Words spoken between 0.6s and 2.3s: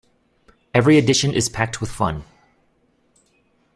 Every edition is packed with fun!